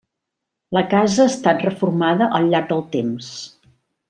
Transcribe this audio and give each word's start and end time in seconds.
La 0.77 0.81
casa 0.93 1.21
ha 1.25 1.31
estat 1.33 1.61
reformada 1.67 2.31
al 2.39 2.51
llarg 2.55 2.73
del 2.75 2.85
temps. 2.97 3.31